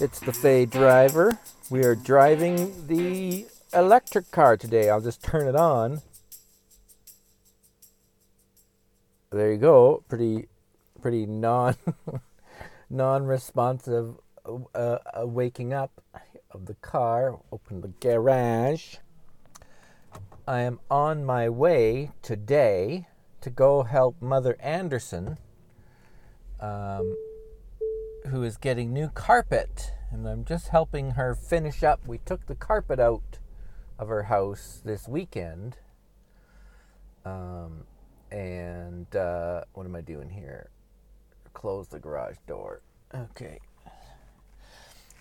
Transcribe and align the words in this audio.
It's 0.00 0.18
the 0.18 0.32
Fay 0.32 0.64
driver. 0.64 1.38
We 1.68 1.84
are 1.84 1.94
driving 1.94 2.86
the 2.86 3.46
electric 3.74 4.30
car 4.30 4.56
today. 4.56 4.88
I'll 4.88 5.02
just 5.02 5.22
turn 5.22 5.46
it 5.46 5.54
on. 5.54 6.00
There 9.30 9.52
you 9.52 9.58
go. 9.58 10.02
Pretty, 10.08 10.48
pretty 11.02 11.26
non, 11.26 11.76
non-responsive 12.90 14.14
uh, 14.46 14.56
uh, 14.74 15.26
waking 15.26 15.74
up 15.74 16.02
of 16.50 16.64
the 16.64 16.76
car. 16.76 17.38
Open 17.52 17.82
the 17.82 17.88
garage. 17.88 18.96
I 20.48 20.60
am 20.60 20.80
on 20.90 21.26
my 21.26 21.50
way 21.50 22.12
today 22.22 23.06
to 23.42 23.50
go 23.50 23.82
help 23.82 24.16
Mother 24.22 24.56
Anderson. 24.60 25.36
Um, 26.58 27.16
who 28.28 28.42
is 28.42 28.56
getting 28.56 28.92
new 28.92 29.08
carpet, 29.08 29.92
and 30.10 30.26
I'm 30.26 30.44
just 30.44 30.68
helping 30.68 31.12
her 31.12 31.34
finish 31.34 31.82
up. 31.82 32.06
We 32.06 32.18
took 32.18 32.46
the 32.46 32.54
carpet 32.54 32.98
out 32.98 33.38
of 33.98 34.08
her 34.08 34.24
house 34.24 34.80
this 34.84 35.06
weekend. 35.06 35.76
Um, 37.24 37.84
and 38.30 39.14
uh, 39.14 39.64
what 39.72 39.86
am 39.86 39.94
I 39.94 40.00
doing 40.00 40.30
here? 40.30 40.70
Close 41.52 41.88
the 41.88 41.98
garage 41.98 42.36
door. 42.46 42.82
Okay. 43.14 43.60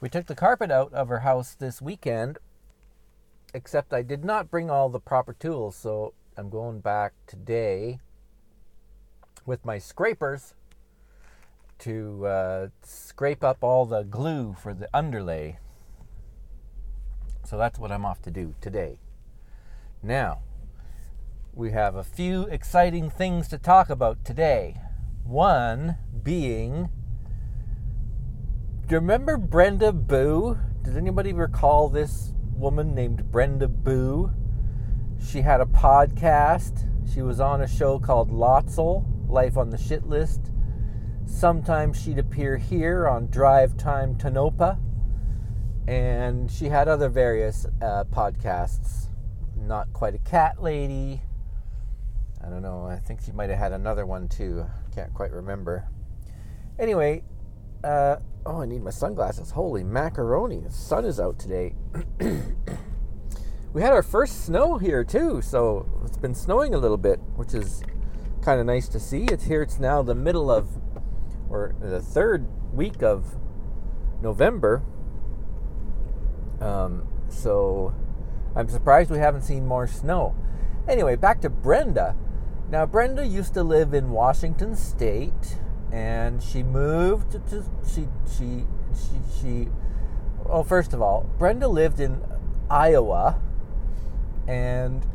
We 0.01 0.09
took 0.09 0.27
the 0.27 0.35
carpet 0.35 0.71
out 0.71 0.93
of 0.93 1.09
her 1.09 1.19
house 1.19 1.55
this 1.55 1.81
weekend, 1.81 2.37
except 3.53 3.93
I 3.93 4.01
did 4.01 4.23
not 4.23 4.49
bring 4.49 4.69
all 4.69 4.89
the 4.89 4.99
proper 4.99 5.33
tools, 5.33 5.75
so 5.75 6.13
I'm 6.37 6.49
going 6.49 6.79
back 6.79 7.13
today 7.27 7.99
with 9.45 9.65
my 9.65 9.77
scrapers 9.77 10.53
to 11.79 12.25
uh, 12.25 12.67
scrape 12.83 13.43
up 13.43 13.63
all 13.63 13.85
the 13.85 14.03
glue 14.03 14.55
for 14.61 14.73
the 14.73 14.89
underlay. 14.93 15.59
So 17.45 17.57
that's 17.57 17.79
what 17.79 17.91
I'm 17.91 18.05
off 18.05 18.21
to 18.23 18.31
do 18.31 18.55
today. 18.61 18.99
Now, 20.03 20.39
we 21.53 21.71
have 21.71 21.95
a 21.95 22.03
few 22.03 22.43
exciting 22.43 23.09
things 23.09 23.47
to 23.49 23.57
talk 23.57 23.89
about 23.89 24.23
today. 24.23 24.81
One 25.23 25.97
being 26.23 26.89
do 28.89 28.95
you 28.95 29.01
remember 29.01 29.37
Brenda 29.37 29.93
Boo? 29.93 30.57
Does 30.81 30.97
anybody 30.97 31.31
recall 31.31 31.89
this 31.89 32.33
woman 32.55 32.95
named 32.95 33.31
Brenda 33.31 33.67
Boo? 33.67 34.31
She 35.23 35.41
had 35.41 35.61
a 35.61 35.65
podcast. 35.65 36.89
She 37.13 37.21
was 37.21 37.39
on 37.39 37.61
a 37.61 37.67
show 37.67 37.99
called 37.99 38.31
Lotzel, 38.31 39.05
Life 39.29 39.57
on 39.57 39.69
the 39.69 39.77
Shit 39.77 40.07
List. 40.07 40.51
Sometimes 41.29 42.01
she'd 42.01 42.19
appear 42.19 42.57
here 42.57 43.07
on 43.07 43.27
Drive 43.27 43.77
Time 43.77 44.15
Tonopah, 44.15 44.75
and 45.87 46.51
she 46.51 46.65
had 46.65 46.89
other 46.89 47.07
various 47.07 47.65
uh, 47.81 48.03
podcasts. 48.11 49.07
Not 49.55 49.93
quite 49.93 50.15
a 50.15 50.17
cat 50.17 50.61
lady. 50.61 51.21
I 52.45 52.49
don't 52.49 52.61
know. 52.61 52.87
I 52.87 52.97
think 52.97 53.21
she 53.21 53.31
might 53.31 53.49
have 53.49 53.59
had 53.59 53.71
another 53.71 54.05
one 54.05 54.27
too. 54.27 54.65
Can't 54.93 55.13
quite 55.13 55.31
remember. 55.31 55.87
Anyway, 56.77 57.23
uh, 57.85 58.17
oh, 58.45 58.61
I 58.61 58.65
need 58.65 58.83
my 58.83 58.91
sunglasses. 58.91 59.51
Holy 59.51 59.83
macaroni! 59.83 60.59
The 60.59 60.71
sun 60.71 61.05
is 61.05 61.21
out 61.21 61.39
today. 61.39 61.73
we 63.71 63.81
had 63.81 63.93
our 63.93 64.03
first 64.03 64.45
snow 64.45 64.77
here 64.77 65.05
too, 65.05 65.41
so 65.41 65.87
it's 66.03 66.17
been 66.17 66.35
snowing 66.35 66.73
a 66.73 66.77
little 66.77 66.97
bit, 66.97 67.21
which 67.37 67.53
is 67.53 67.81
kind 68.41 68.59
of 68.59 68.65
nice 68.65 68.89
to 68.89 68.99
see. 68.99 69.23
It's 69.25 69.45
here. 69.45 69.61
It's 69.61 69.79
now 69.79 70.01
the 70.01 70.15
middle 70.15 70.51
of 70.51 70.67
or 71.49 71.75
the 71.79 72.01
third 72.01 72.47
week 72.73 73.01
of 73.01 73.35
November. 74.21 74.83
Um, 76.61 77.07
so 77.29 77.93
I'm 78.55 78.67
surprised 78.69 79.09
we 79.09 79.19
haven't 79.19 79.43
seen 79.43 79.65
more 79.65 79.87
snow. 79.87 80.35
Anyway, 80.87 81.15
back 81.15 81.41
to 81.41 81.49
Brenda. 81.49 82.15
Now, 82.69 82.85
Brenda 82.85 83.25
used 83.25 83.53
to 83.55 83.63
live 83.63 83.93
in 83.93 84.11
Washington 84.11 84.75
State, 84.75 85.57
and 85.91 86.41
she 86.41 86.61
moved 86.61 87.31
to 87.31 87.63
she 87.87 88.07
she 88.27 88.65
she 88.93 89.19
she. 89.39 89.67
Well, 90.45 90.63
first 90.63 90.93
of 90.93 91.01
all, 91.01 91.29
Brenda 91.37 91.67
lived 91.67 91.99
in 91.99 92.21
Iowa, 92.69 93.41
and 94.47 95.05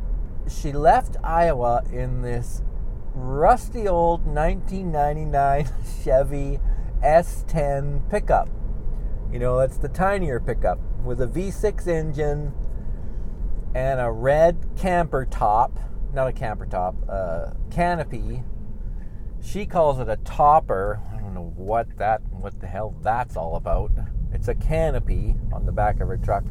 she 0.49 0.71
left 0.71 1.17
Iowa 1.23 1.83
in 1.91 2.21
this 2.21 2.61
rusty 3.15 3.87
old 3.87 4.25
1999 4.25 5.69
Chevy 6.03 6.59
S10 7.01 8.09
pickup. 8.09 8.49
You 9.31 9.39
know, 9.39 9.57
that's 9.57 9.77
the 9.77 9.89
tinier 9.89 10.39
pickup 10.39 10.79
with 11.03 11.21
a 11.21 11.27
V6 11.27 11.87
engine 11.87 12.53
and 13.73 13.99
a 13.99 14.11
red 14.11 14.69
camper 14.77 15.25
top, 15.25 15.79
not 16.13 16.27
a 16.27 16.33
camper 16.33 16.65
top, 16.65 16.95
a 17.09 17.55
canopy. 17.69 18.43
She 19.41 19.65
calls 19.65 19.99
it 19.99 20.09
a 20.09 20.17
topper. 20.17 21.01
I 21.13 21.17
don't 21.19 21.33
know 21.33 21.53
what 21.55 21.97
that, 21.97 22.21
what 22.31 22.59
the 22.59 22.67
hell 22.67 22.95
that's 23.01 23.35
all 23.35 23.55
about. 23.55 23.91
It's 24.31 24.47
a 24.47 24.55
canopy 24.55 25.35
on 25.53 25.65
the 25.65 25.71
back 25.71 25.99
of 25.99 26.07
her 26.07 26.17
truck. 26.17 26.43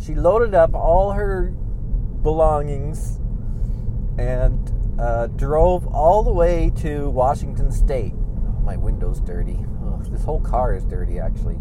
She 0.00 0.14
loaded 0.14 0.54
up 0.54 0.74
all 0.74 1.12
her 1.12 1.50
belongings 2.22 3.20
and 4.18 4.70
uh, 5.00 5.28
drove 5.28 5.86
all 5.86 6.22
the 6.22 6.32
way 6.32 6.70
to 6.76 7.08
Washington 7.08 7.72
State. 7.72 8.12
Oh, 8.14 8.60
my 8.62 8.76
window's 8.76 9.20
dirty. 9.20 9.64
Ugh, 9.86 10.04
this 10.10 10.22
whole 10.22 10.40
car 10.40 10.74
is 10.74 10.84
dirty, 10.84 11.18
actually. 11.18 11.58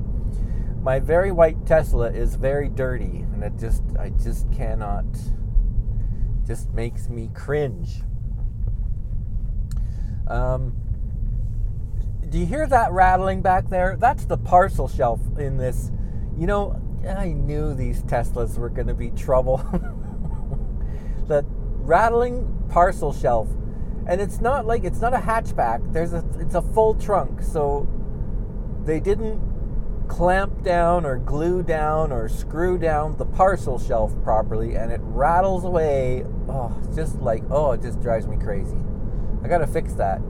My 0.81 0.99
very 0.99 1.31
white 1.31 1.65
Tesla 1.65 2.11
is 2.11 2.35
very 2.35 2.67
dirty, 2.67 3.25
and 3.31 3.41
it 3.43 3.53
just, 3.57 3.81
I 3.97 4.09
just 4.09 4.51
cannot, 4.51 5.05
just 6.45 6.69
makes 6.73 7.07
me 7.07 7.29
cringe. 7.33 8.01
Um, 10.27 10.75
do 12.27 12.37
you 12.37 12.45
hear 12.45 12.67
that 12.67 12.91
rattling 12.91 13.41
back 13.41 13.69
there? 13.69 13.95
That's 13.97 14.25
the 14.25 14.37
parcel 14.37 14.89
shelf 14.89 15.21
in 15.37 15.55
this. 15.55 15.91
You 16.37 16.45
know, 16.45 16.81
I 17.07 17.27
knew 17.27 17.73
these 17.73 18.03
Teslas 18.03 18.57
were 18.57 18.69
going 18.69 18.87
to 18.87 18.93
be 18.93 19.11
trouble. 19.11 19.57
that 21.27 21.45
rattling 21.47 22.58
parcel 22.69 23.13
shelf. 23.13 23.49
And 24.07 24.19
it's 24.21 24.39
not 24.39 24.65
like 24.65 24.83
it's 24.83 25.01
not 25.01 25.13
a 25.13 25.17
hatchback. 25.17 25.93
There's 25.93 26.13
a 26.13 26.23
it's 26.39 26.55
a 26.55 26.61
full 26.61 26.95
trunk. 26.95 27.41
So 27.43 27.87
they 28.85 28.99
didn't 28.99 30.07
clamp 30.07 30.63
down 30.63 31.05
or 31.05 31.17
glue 31.17 31.61
down 31.61 32.11
or 32.11 32.27
screw 32.27 32.79
down 32.79 33.15
the 33.17 33.25
parcel 33.25 33.77
shelf 33.77 34.11
properly 34.23 34.75
and 34.75 34.91
it 34.91 34.99
rattles 35.03 35.63
away. 35.63 36.25
Oh, 36.47 36.75
just 36.95 37.19
like 37.19 37.43
oh, 37.51 37.73
it 37.73 37.81
just 37.81 38.01
drives 38.01 38.25
me 38.25 38.37
crazy. 38.37 38.77
I 39.43 39.47
got 39.47 39.59
to 39.59 39.67
fix 39.67 39.93
that. 39.93 40.21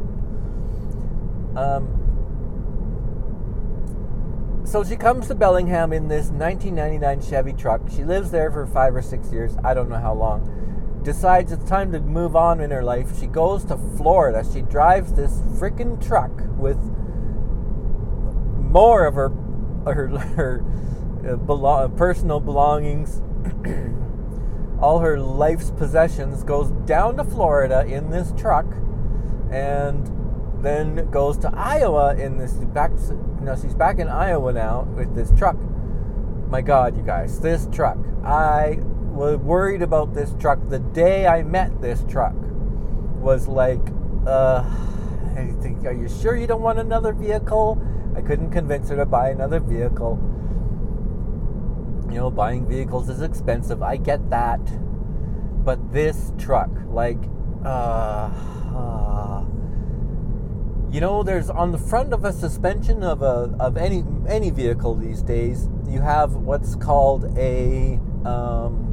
Um 1.56 1.96
so 4.66 4.84
she 4.84 4.98
comes 4.98 5.28
to 5.30 5.36
Bellingham 5.36 5.94
in 5.94 6.10
this 6.10 6.28
1999 6.28 7.22
Chevy 7.22 7.54
truck. 7.54 7.82
She 7.90 8.04
lives 8.04 8.30
there 8.30 8.52
for 8.52 8.68
5 8.68 8.96
or 8.96 9.02
6 9.02 9.32
years. 9.32 9.58
I 9.64 9.74
don't 9.74 9.90
know 9.90 9.98
how 9.98 10.14
long 10.14 10.69
decides 11.04 11.52
it's 11.52 11.68
time 11.68 11.92
to 11.92 12.00
move 12.00 12.36
on 12.36 12.60
in 12.60 12.72
her 12.72 12.84
life. 12.84 13.20
She 13.20 13.28
goes 13.28 13.66
to 13.66 13.78
Florida. 13.98 14.46
She 14.52 14.62
drives 14.62 15.14
this 15.14 15.42
freaking 15.60 16.06
truck 16.06 16.32
with 16.58 16.78
more 18.70 19.06
of 19.06 19.16
her 19.16 19.30
her, 19.86 20.08
her 20.08 20.64
uh, 21.20 21.38
belo- 21.38 21.96
personal 21.98 22.40
belongings, 22.40 23.22
all 24.82 25.00
her 25.00 25.20
life's 25.20 25.72
possessions, 25.72 26.44
goes 26.44 26.72
down 26.86 27.18
to 27.18 27.24
Florida 27.24 27.86
in 27.86 28.10
this 28.10 28.34
truck, 28.38 28.66
and 29.52 30.12
then 30.64 31.10
goes 31.10 31.38
to 31.40 31.52
Iowa 31.56 32.16
in 32.16 32.38
this 32.38 32.54
back. 32.54 32.92
Know, 33.42 33.56
she's 33.56 33.74
back 33.74 34.00
in 34.00 34.08
Iowa 34.10 34.52
now 34.52 34.84
with 34.96 35.16
this 35.16 35.32
truck. 35.38 35.58
My 36.50 36.62
God, 36.62 36.98
you 36.98 37.04
guys, 37.04 37.40
this 37.40 37.68
truck! 37.72 37.98
I 38.24 38.80
was 39.12 39.38
worried 39.38 39.82
about 39.82 40.14
this 40.14 40.34
truck 40.40 40.60
the 40.70 40.80
day 40.80 41.28
I 41.28 41.44
met 41.44 41.82
this 41.82 42.04
truck. 42.10 42.36
Was 43.20 43.48
like, 43.48 43.82
uh, 44.26 44.64
I 45.36 45.54
think, 45.62 45.86
are 45.86 45.94
you 45.94 46.08
sure 46.08 46.36
you 46.36 46.48
don't 46.48 46.62
want 46.62 46.80
another 46.80 47.14
vehicle? 47.14 47.82
I 48.16 48.22
couldn't 48.22 48.52
convince 48.52 48.90
her 48.90 48.96
to 48.96 49.06
buy 49.06 49.30
another 49.30 49.60
vehicle. 49.60 50.18
You 52.10 52.16
know, 52.16 52.32
buying 52.32 52.68
vehicles 52.68 53.10
is 53.10 53.22
expensive. 53.22 53.84
I 53.84 53.98
get 53.98 54.30
that. 54.30 54.62
But 55.64 55.92
this 55.94 56.32
truck, 56.38 56.70
like, 56.90 57.20
uh, 57.64 58.32
uh 58.76 59.46
you 60.92 61.02
know, 61.02 61.22
there's 61.22 61.50
on 61.50 61.72
the 61.72 61.78
front 61.78 62.14
of 62.14 62.26
a 62.26 62.34
suspension 62.34 63.04
of 63.04 63.22
a 63.22 63.56
of 63.60 63.78
any 63.78 64.04
any 64.28 64.50
vehicle 64.50 64.96
these 64.96 65.22
days, 65.22 65.70
you 65.88 66.02
have 66.02 66.34
what's 66.34 66.76
called 66.76 67.38
a 67.38 68.00
um, 68.26 68.89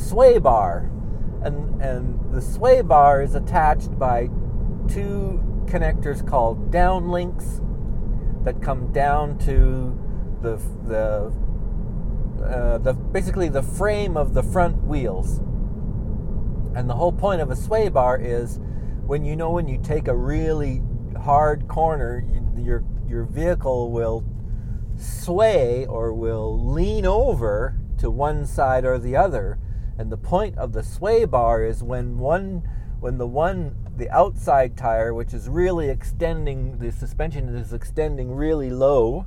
sway 0.00 0.38
bar. 0.38 0.90
And, 1.42 1.80
and 1.80 2.34
the 2.34 2.42
sway 2.42 2.82
bar 2.82 3.22
is 3.22 3.34
attached 3.34 3.98
by 3.98 4.28
two 4.88 5.40
connectors 5.66 6.26
called 6.26 6.70
downlinks. 6.70 7.60
that 8.44 8.62
come 8.62 8.92
down 8.92 9.38
to 9.38 9.96
the 10.42 10.56
the 10.86 11.32
uh, 12.44 12.78
the 12.78 12.94
basically 12.94 13.48
the 13.48 13.62
frame 13.62 14.16
of 14.16 14.34
the 14.34 14.42
front 14.42 14.82
wheels. 14.84 15.38
And 16.74 16.88
the 16.88 16.94
whole 16.94 17.12
point 17.12 17.40
of 17.40 17.50
a 17.50 17.56
sway 17.56 17.88
bar 17.88 18.18
is 18.18 18.58
when 19.06 19.24
you 19.24 19.36
know 19.36 19.50
when 19.50 19.68
you 19.68 19.78
take 19.82 20.08
a 20.08 20.16
really 20.16 20.82
hard 21.18 21.68
corner, 21.68 22.24
you, 22.32 22.64
your 22.64 22.84
your 23.08 23.24
vehicle 23.24 23.90
will 23.90 24.24
sway 24.96 25.86
or 25.86 26.12
will 26.14 26.72
lean 26.72 27.04
over 27.04 27.76
to 27.98 28.10
one 28.10 28.46
side 28.46 28.84
or 28.84 28.98
the 28.98 29.16
other. 29.16 29.58
And 30.00 30.10
the 30.10 30.16
point 30.16 30.56
of 30.56 30.72
the 30.72 30.82
sway 30.82 31.26
bar 31.26 31.62
is 31.62 31.82
when 31.82 32.16
one 32.16 32.66
when 33.00 33.18
the 33.18 33.26
one 33.26 33.76
the 33.98 34.08
outside 34.08 34.74
tire 34.74 35.12
which 35.12 35.34
is 35.34 35.46
really 35.46 35.90
extending 35.90 36.78
the 36.78 36.90
suspension 36.90 37.54
is 37.54 37.74
extending 37.74 38.34
really 38.34 38.70
low, 38.70 39.26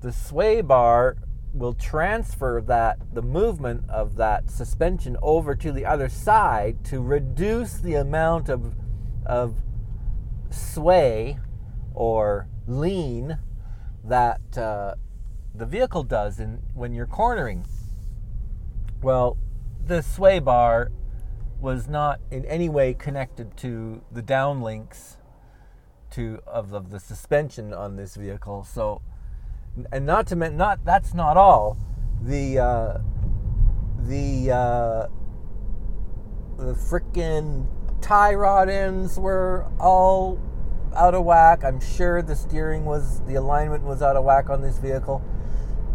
the 0.00 0.12
sway 0.12 0.60
bar 0.60 1.16
will 1.52 1.72
transfer 1.72 2.62
that 2.64 3.00
the 3.12 3.20
movement 3.20 3.90
of 3.90 4.14
that 4.14 4.48
suspension 4.48 5.16
over 5.22 5.56
to 5.56 5.72
the 5.72 5.84
other 5.84 6.08
side 6.08 6.84
to 6.84 7.02
reduce 7.02 7.72
the 7.78 7.94
amount 7.94 8.48
of 8.48 8.76
of 9.26 9.56
sway 10.50 11.36
or 11.94 12.46
lean 12.68 13.40
that 14.04 14.56
uh, 14.56 14.94
the 15.52 15.66
vehicle 15.66 16.04
does 16.04 16.38
in 16.38 16.62
when 16.74 16.94
you're 16.94 17.08
cornering. 17.08 17.66
Well, 19.02 19.36
the 19.90 20.02
sway 20.02 20.38
bar 20.38 20.92
was 21.60 21.88
not 21.88 22.20
in 22.30 22.44
any 22.44 22.68
way 22.68 22.94
connected 22.94 23.56
to 23.56 24.00
the 24.12 24.22
downlinks 24.22 25.16
to 26.12 26.38
of, 26.46 26.72
of 26.72 26.90
the 26.90 27.00
suspension 27.00 27.74
on 27.74 27.96
this 27.96 28.14
vehicle. 28.14 28.62
So, 28.62 29.02
and 29.90 30.06
not 30.06 30.28
to 30.28 30.36
mention, 30.36 30.56
not 30.56 30.84
that's 30.84 31.12
not 31.12 31.36
all. 31.36 31.76
The 32.22 32.60
uh, 32.60 32.98
the 33.98 34.52
uh, 34.52 35.06
the 36.56 36.74
freaking 36.74 37.66
tie 38.00 38.34
rod 38.34 38.68
ends 38.68 39.18
were 39.18 39.66
all 39.80 40.38
out 40.94 41.16
of 41.16 41.24
whack. 41.24 41.64
I'm 41.64 41.80
sure 41.80 42.22
the 42.22 42.36
steering 42.36 42.84
was, 42.84 43.22
the 43.26 43.34
alignment 43.34 43.82
was 43.82 44.02
out 44.02 44.14
of 44.14 44.24
whack 44.24 44.50
on 44.50 44.62
this 44.62 44.78
vehicle. 44.78 45.20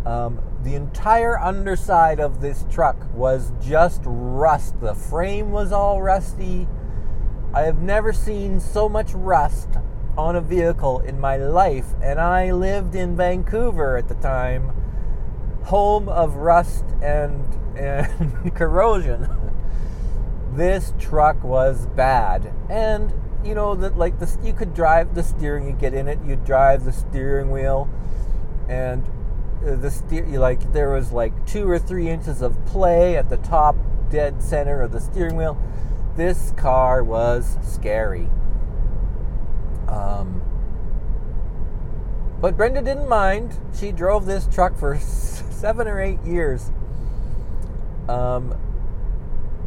Um, 0.06 0.40
the 0.62 0.76
entire 0.76 1.40
underside 1.40 2.20
of 2.20 2.42
this 2.42 2.66
truck 2.70 2.96
was 3.14 3.52
just 3.62 4.02
rust. 4.06 4.80
The 4.80 4.94
frame 4.94 5.52
was 5.52 5.72
all 5.72 6.02
rusty. 6.02 6.68
I 7.54 7.62
have 7.62 7.82
never 7.82 8.14
seen 8.14 8.60
so 8.60 8.88
much 8.88 9.14
rust 9.14 9.70
on 10.18 10.36
a 10.36 10.42
vehicle 10.42 11.00
in 11.00 11.20
my 11.20 11.38
life, 11.38 11.94
and 12.02 12.20
I 12.20 12.52
lived 12.52 12.96
in 12.96 13.16
Vancouver 13.16 13.98
at 13.98 14.08
the 14.08 14.16
time, 14.16 14.72
home 15.64 16.08
of 16.08 16.36
rust 16.36 16.86
and, 17.02 17.44
and 17.78 18.54
corrosion. 18.56 19.28
this 20.54 20.94
truck 21.00 21.44
was 21.44 21.88
bad, 21.88 22.54
and 22.70 23.14
you 23.44 23.56
know 23.56 23.76
that 23.76 23.98
like 23.98 24.20
this, 24.20 24.38
you 24.44 24.54
could 24.54 24.74
drive 24.74 25.16
the 25.16 25.24
steering, 25.24 25.68
you 25.68 25.74
get 25.74 25.94
in 25.94 26.08
it, 26.08 26.20
you 26.26 26.36
drive 26.36 26.86
the 26.86 26.94
steering 26.94 27.52
wheel, 27.52 27.90
and 28.70 29.06
the 29.66 29.90
steer 29.90 30.26
like 30.40 30.74
there 30.74 30.92
was 30.92 31.12
like 31.12 31.46
two 31.48 31.68
or 31.70 31.80
three 31.80 32.10
inches 32.10 32.42
of 32.42 32.64
play 32.66 33.18
at 33.18 33.30
the 33.30 33.38
top 33.38 33.76
dead 34.12 34.42
center 34.42 34.82
of 34.82 34.92
the 34.92 35.02
steering 35.02 35.36
wheel. 35.36 35.58
This 36.16 36.54
car 36.56 37.04
was 37.04 37.58
scary. 37.64 38.30
Um, 39.88 40.42
but 42.40 42.56
Brenda 42.56 42.82
didn't 42.82 43.10
mind. 43.10 43.58
She 43.78 43.92
drove 43.92 44.26
this 44.26 44.48
truck 44.48 44.78
for 44.78 44.98
seven 45.00 45.88
or 45.88 46.00
eight 46.00 46.22
years. 46.24 46.72
Um, 48.08 48.56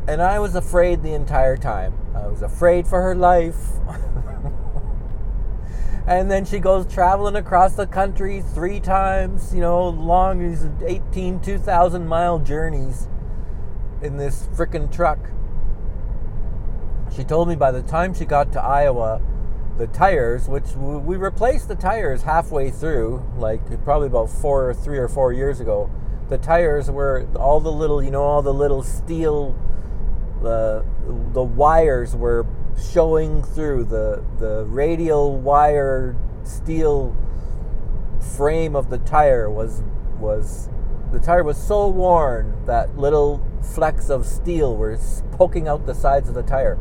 and 0.06 0.22
I 0.22 0.38
was 0.38 0.54
afraid 0.54 1.02
the 1.02 1.12
entire 1.12 1.56
time. 1.56 1.94
I 2.14 2.28
was 2.28 2.40
afraid 2.40 2.86
for 2.86 3.02
her 3.02 3.14
life. 3.14 3.56
and 6.08 6.30
then 6.30 6.46
she 6.46 6.58
goes 6.58 6.86
traveling 6.86 7.36
across 7.36 7.74
the 7.74 7.86
country 7.86 8.40
three 8.40 8.80
times, 8.80 9.54
you 9.54 9.60
know, 9.60 9.90
long 9.90 10.38
these 10.38 10.66
18, 10.82 11.38
2,000 11.40 12.08
mile 12.08 12.38
journeys 12.38 13.06
in 14.00 14.16
this 14.16 14.48
freaking 14.54 14.90
truck. 14.90 15.18
She 17.14 17.24
told 17.24 17.46
me 17.46 17.56
by 17.56 17.70
the 17.72 17.82
time 17.82 18.14
she 18.14 18.24
got 18.24 18.52
to 18.52 18.62
Iowa, 18.62 19.20
the 19.76 19.86
tires, 19.86 20.48
which 20.48 20.70
we 20.76 21.18
replaced 21.18 21.68
the 21.68 21.74
tires 21.74 22.22
halfway 22.22 22.70
through, 22.70 23.22
like 23.36 23.60
probably 23.84 24.06
about 24.06 24.30
four 24.30 24.70
or 24.70 24.74
three 24.74 24.98
or 24.98 25.08
four 25.08 25.34
years 25.34 25.60
ago. 25.60 25.90
The 26.30 26.38
tires 26.38 26.90
were 26.90 27.28
all 27.36 27.60
the 27.60 27.72
little, 27.72 28.02
you 28.02 28.10
know, 28.10 28.22
all 28.22 28.40
the 28.40 28.54
little 28.54 28.82
steel 28.82 29.54
the 30.42 30.84
the 31.32 31.42
wires 31.42 32.14
were 32.14 32.46
showing 32.76 33.42
through 33.42 33.84
the 33.84 34.24
the 34.38 34.64
radial 34.66 35.38
wire 35.38 36.16
steel 36.44 37.16
frame 38.36 38.74
of 38.74 38.90
the 38.90 38.98
tire 38.98 39.50
was 39.50 39.82
was 40.18 40.68
the 41.12 41.18
tire 41.18 41.42
was 41.42 41.56
so 41.56 41.88
worn 41.88 42.64
that 42.66 42.98
little 42.98 43.44
flecks 43.62 44.10
of 44.10 44.26
steel 44.26 44.76
were 44.76 44.98
poking 45.32 45.66
out 45.68 45.86
the 45.86 45.94
sides 45.94 46.28
of 46.28 46.34
the 46.34 46.42
tire. 46.42 46.78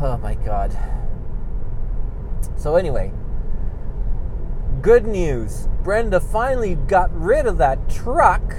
Oh 0.00 0.16
my 0.18 0.34
god. 0.34 0.76
So 2.56 2.76
anyway, 2.76 3.12
good 4.80 5.06
news. 5.06 5.68
Brenda 5.82 6.20
finally 6.20 6.76
got 6.76 7.10
rid 7.18 7.46
of 7.46 7.58
that 7.58 7.88
truck 7.88 8.54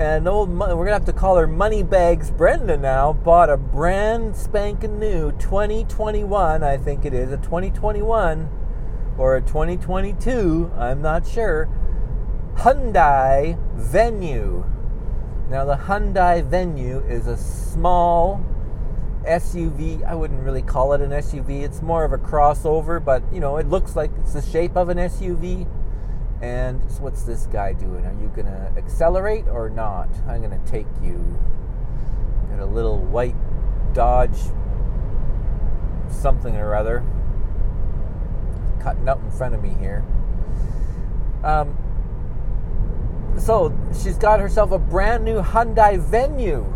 and 0.00 0.26
old, 0.26 0.48
we're 0.58 0.66
gonna 0.66 0.92
have 0.92 1.04
to 1.04 1.12
call 1.12 1.36
her 1.36 1.46
Moneybags 1.46 2.30
Brenda 2.30 2.78
now. 2.78 3.12
Bought 3.12 3.50
a 3.50 3.58
brand 3.58 4.34
spanking 4.34 4.98
new 4.98 5.30
2021, 5.32 6.62
I 6.62 6.78
think 6.78 7.04
it 7.04 7.12
is 7.12 7.30
a 7.30 7.36
2021 7.36 8.48
or 9.18 9.36
a 9.36 9.42
2022. 9.42 10.72
I'm 10.74 11.02
not 11.02 11.26
sure. 11.26 11.68
Hyundai 12.54 13.58
Venue. 13.74 14.64
Now 15.50 15.66
the 15.66 15.76
Hyundai 15.76 16.42
Venue 16.46 17.00
is 17.00 17.26
a 17.26 17.36
small 17.36 18.42
SUV. 19.26 20.02
I 20.06 20.14
wouldn't 20.14 20.42
really 20.42 20.62
call 20.62 20.94
it 20.94 21.02
an 21.02 21.10
SUV. 21.10 21.62
It's 21.62 21.82
more 21.82 22.04
of 22.04 22.14
a 22.14 22.18
crossover, 22.18 23.04
but 23.04 23.22
you 23.30 23.40
know, 23.40 23.58
it 23.58 23.68
looks 23.68 23.96
like 23.96 24.10
it's 24.18 24.32
the 24.32 24.40
shape 24.40 24.76
of 24.76 24.88
an 24.88 24.96
SUV 24.96 25.66
and 26.42 26.82
so 26.90 27.02
what's 27.02 27.22
this 27.24 27.46
guy 27.46 27.72
doing? 27.72 28.04
Are 28.06 28.14
you 28.20 28.32
gonna 28.34 28.72
accelerate 28.76 29.46
or 29.48 29.68
not? 29.68 30.08
I'm 30.26 30.40
gonna 30.40 30.60
take 30.66 30.86
you. 31.02 31.38
Got 32.50 32.60
a 32.60 32.66
little 32.66 32.98
white 32.98 33.36
Dodge 33.92 34.38
something 36.08 36.56
or 36.56 36.74
other 36.74 37.04
cutting 38.80 39.08
up 39.08 39.22
in 39.22 39.30
front 39.30 39.54
of 39.54 39.62
me 39.62 39.76
here. 39.78 40.04
Um, 41.44 41.76
so 43.38 43.76
she's 44.02 44.16
got 44.16 44.40
herself 44.40 44.72
a 44.72 44.78
brand 44.78 45.24
new 45.24 45.40
Hyundai 45.40 45.98
Venue. 45.98 46.66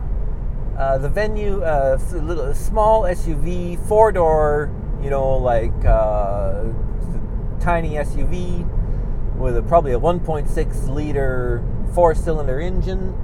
Uh, 0.79 0.99
the 0.99 1.09
Venue, 1.09 1.63
uh, 1.63 1.99
little 2.13 2.53
small 2.55 3.03
SUV, 3.03 3.79
four 3.87 4.13
door, 4.13 4.71
you 5.03 5.09
know, 5.09 5.37
like 5.37 5.73
uh, 5.85 6.65
tiny 7.61 7.93
SUV 7.93 8.69
with 9.37 9.57
a, 9.57 9.63
probably 9.63 9.93
a 9.93 9.99
1.6 9.99 10.89
liter 10.89 11.63
four 11.95 12.15
cylinder 12.15 12.61
engine 12.61 13.15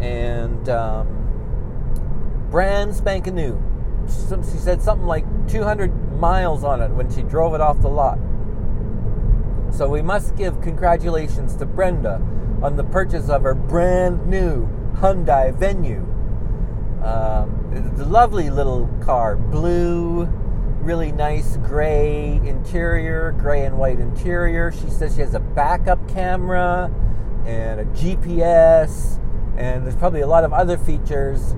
and 0.00 0.68
um, 0.68 2.48
brand 2.50 2.94
spanking 2.94 3.34
new. 3.34 3.62
She 4.06 4.58
said 4.58 4.82
something 4.82 5.06
like 5.06 5.24
200 5.48 6.20
miles 6.20 6.62
on 6.62 6.80
it 6.80 6.90
when 6.90 7.12
she 7.12 7.22
drove 7.22 7.54
it 7.54 7.60
off 7.60 7.80
the 7.80 7.88
lot. 7.88 8.18
So 9.72 9.88
we 9.88 10.00
must 10.00 10.36
give 10.36 10.60
congratulations 10.60 11.56
to 11.56 11.66
Brenda 11.66 12.14
on 12.62 12.76
the 12.76 12.84
purchase 12.84 13.28
of 13.28 13.42
her 13.42 13.54
brand 13.54 14.26
new 14.26 14.68
Hyundai 14.94 15.54
Venue. 15.54 16.00
Um, 17.02 17.70
it's 17.72 18.00
a 18.00 18.04
lovely 18.04 18.48
little 18.48 18.88
car, 19.02 19.36
blue, 19.36 20.26
really 20.86 21.10
nice 21.10 21.56
gray 21.56 22.40
interior, 22.44 23.32
gray 23.32 23.64
and 23.64 23.76
white 23.76 23.98
interior. 23.98 24.70
She 24.70 24.88
says 24.88 25.16
she 25.16 25.20
has 25.20 25.34
a 25.34 25.40
backup 25.40 26.08
camera 26.08 26.92
and 27.44 27.80
a 27.80 27.84
GPS, 27.86 29.18
and 29.58 29.84
there's 29.84 29.96
probably 29.96 30.20
a 30.20 30.28
lot 30.28 30.44
of 30.44 30.52
other 30.52 30.78
features 30.78 31.56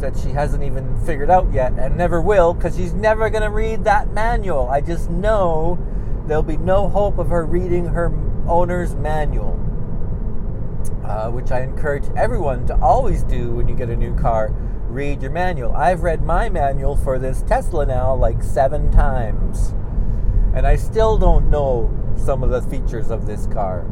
that 0.00 0.16
she 0.16 0.30
hasn't 0.30 0.64
even 0.64 0.96
figured 1.04 1.30
out 1.30 1.52
yet 1.52 1.74
and 1.78 1.94
never 1.94 2.22
will 2.22 2.54
because 2.54 2.74
she's 2.74 2.94
never 2.94 3.28
going 3.28 3.42
to 3.42 3.50
read 3.50 3.84
that 3.84 4.10
manual. 4.14 4.66
I 4.70 4.80
just 4.80 5.10
know 5.10 5.78
there'll 6.26 6.42
be 6.42 6.56
no 6.56 6.88
hope 6.88 7.18
of 7.18 7.28
her 7.28 7.44
reading 7.44 7.84
her 7.84 8.10
owner's 8.48 8.94
manual, 8.94 9.60
uh, 11.04 11.28
which 11.30 11.52
I 11.52 11.60
encourage 11.60 12.04
everyone 12.16 12.66
to 12.68 12.80
always 12.80 13.24
do 13.24 13.50
when 13.50 13.68
you 13.68 13.74
get 13.74 13.90
a 13.90 13.96
new 13.96 14.16
car 14.16 14.54
read 14.94 15.20
your 15.20 15.30
manual. 15.32 15.72
I've 15.72 16.02
read 16.02 16.22
my 16.22 16.48
manual 16.48 16.96
for 16.96 17.18
this 17.18 17.42
Tesla 17.42 17.84
now 17.84 18.14
like 18.14 18.42
seven 18.42 18.92
times. 18.92 19.74
And 20.54 20.66
I 20.66 20.76
still 20.76 21.18
don't 21.18 21.50
know 21.50 21.90
some 22.16 22.44
of 22.44 22.50
the 22.50 22.62
features 22.62 23.10
of 23.10 23.26
this 23.26 23.48
car. 23.48 23.84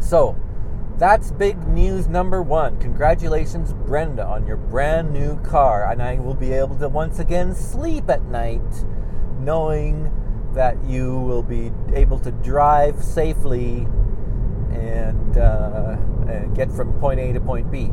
So, 0.00 0.36
that's 0.98 1.30
big 1.32 1.66
news 1.66 2.08
number 2.08 2.42
one. 2.42 2.78
Congratulations, 2.78 3.72
Brenda, 3.72 4.26
on 4.26 4.46
your 4.46 4.58
brand 4.58 5.14
new 5.14 5.40
car. 5.40 5.90
And 5.90 6.02
I 6.02 6.16
will 6.16 6.34
be 6.34 6.52
able 6.52 6.76
to 6.76 6.88
once 6.90 7.18
again 7.18 7.54
sleep 7.54 8.10
at 8.10 8.22
night 8.24 8.84
knowing 9.38 10.12
that 10.52 10.82
you 10.84 11.18
will 11.20 11.42
be 11.42 11.72
able 11.94 12.18
to 12.18 12.30
drive 12.30 13.02
safely 13.02 13.86
and, 14.70 15.38
uh, 15.38 15.96
and 16.28 16.54
get 16.54 16.70
from 16.70 16.92
point 17.00 17.18
A 17.18 17.32
to 17.32 17.40
point 17.40 17.70
B. 17.70 17.90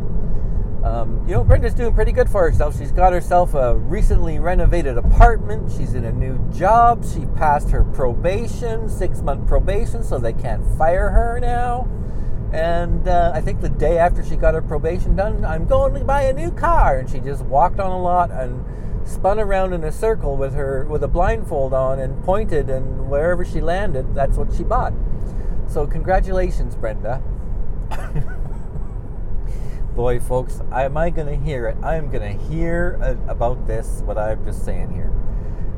Um, 0.84 1.26
you 1.28 1.34
know, 1.34 1.44
Brenda's 1.44 1.74
doing 1.74 1.94
pretty 1.94 2.12
good 2.12 2.30
for 2.30 2.50
herself. 2.50 2.78
She's 2.78 2.92
got 2.92 3.12
herself 3.12 3.54
a 3.54 3.76
recently 3.76 4.40
renovated 4.40 4.98
apartment. 4.98 5.72
She's 5.72 5.94
in 5.94 6.06
a 6.06 6.12
new 6.12 6.38
job. 6.52 7.04
She 7.04 7.26
passed 7.36 7.72
her 7.72 7.84
probation, 7.84 8.88
six 8.88 9.22
month 9.22 9.48
probation, 9.48 10.04
so 10.04 10.18
they 10.18 10.34
can't 10.34 10.64
fire 10.78 11.10
her 11.10 11.40
now. 11.40 11.88
And 12.54 13.08
uh, 13.08 13.32
I 13.34 13.42
think 13.42 13.62
the 13.62 13.70
day 13.70 13.98
after 13.98 14.24
she 14.24 14.36
got 14.36 14.54
her 14.54 14.62
probation 14.62 15.16
done, 15.16 15.44
I'm 15.44 15.66
going 15.66 15.94
to 15.96 16.06
buy 16.06 16.24
a 16.24 16.34
new 16.34 16.52
car. 16.52 17.00
And 17.00 17.10
she 17.10 17.20
just 17.20 17.44
walked 17.44 17.80
on 17.80 17.92
a 17.92 18.02
lot 18.02 18.32
and 18.32 18.64
spun 19.08 19.40
around 19.40 19.74
in 19.74 19.84
a 19.84 19.92
circle 19.92 20.38
with 20.38 20.54
her 20.54 20.86
with 20.86 21.04
a 21.04 21.08
blindfold 21.08 21.74
on 21.74 22.00
and 22.00 22.24
pointed, 22.24 22.70
and 22.70 23.10
wherever 23.10 23.44
she 23.44 23.62
landed, 23.62 24.14
that's 24.14 24.38
what 24.38 24.54
she 24.54 24.64
bought. 24.64 24.94
So 25.68 25.88
congratulations, 25.88 26.76
Brenda. 26.76 27.22
Boy, 29.98 30.20
folks, 30.20 30.62
am 30.72 30.96
I 30.96 31.10
going 31.10 31.25
to 31.25 31.44
hear 31.44 31.66
it? 31.66 31.77
I 31.82 31.96
am 31.96 32.12
going 32.12 32.22
to 32.22 32.44
hear 32.50 33.00
about 33.27 33.66
this, 33.66 34.04
what 34.06 34.16
I'm 34.16 34.46
just 34.46 34.63
saying 34.63 34.92
here. 34.92 35.12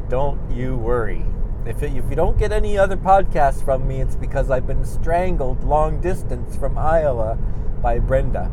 Don't 0.09 0.51
you 0.51 0.75
worry. 0.75 1.25
If, 1.65 1.81
it, 1.81 1.95
if 1.95 2.03
you 2.09 2.17
don't 2.17 2.37
get 2.37 2.51
any 2.51 2.77
other 2.77 2.97
podcasts 2.97 3.63
from 3.63 3.87
me, 3.87 4.01
it's 4.01 4.17
because 4.17 4.51
I've 4.51 4.67
been 4.67 4.83
strangled 4.83 5.63
long 5.63 6.01
distance 6.01 6.57
from 6.57 6.77
Iowa 6.77 7.37
by 7.81 7.99
Brenda. 7.99 8.51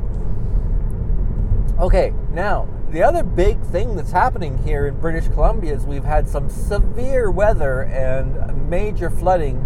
Okay, 1.81 2.15
now, 2.31 2.69
the 2.91 3.03
other 3.03 3.25
big 3.25 3.61
thing 3.61 3.97
that's 3.97 4.13
happening 4.13 4.59
here 4.59 4.87
in 4.87 5.01
British 5.01 5.27
Columbia 5.27 5.75
is 5.75 5.85
we've 5.85 6.05
had 6.05 6.29
some 6.29 6.49
severe 6.49 7.29
weather 7.29 7.83
and 7.83 8.71
major 8.71 9.11
flooding. 9.11 9.59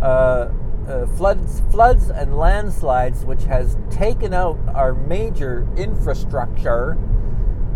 Uh, 0.00 0.52
uh, 0.88 1.06
floods, 1.06 1.62
floods 1.70 2.10
and 2.10 2.36
landslides, 2.38 3.24
which 3.24 3.44
has 3.44 3.76
taken 3.90 4.34
out 4.34 4.58
our 4.74 4.94
major 4.94 5.66
infrastructure, 5.76 6.98